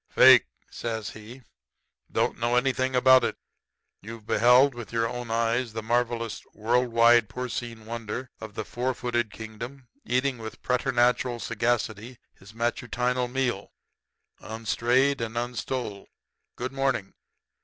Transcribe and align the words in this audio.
"'Fake,' 0.09 0.47
says 0.71 1.11
he. 1.11 1.43
'Don't 2.11 2.39
know 2.39 2.55
anything 2.55 2.95
about 2.95 3.23
it. 3.23 3.37
You've 4.01 4.25
beheld 4.25 4.73
with 4.73 4.91
your 4.91 5.07
own 5.07 5.29
eyes 5.29 5.73
the 5.73 5.83
marvelous, 5.83 6.41
world 6.55 6.87
wide 6.87 7.29
porcine 7.29 7.85
wonder 7.85 8.31
of 8.39 8.55
the 8.55 8.65
four 8.65 8.95
footed 8.95 9.31
kingdom 9.31 9.87
eating 10.03 10.39
with 10.39 10.63
preternatural 10.63 11.39
sagacity 11.39 12.17
his 12.33 12.51
matutinal 12.51 13.27
meal, 13.27 13.73
unstrayed 14.39 15.21
and 15.21 15.35
unstole. 15.35 16.07
Good 16.55 16.71
morning.' 16.73 17.13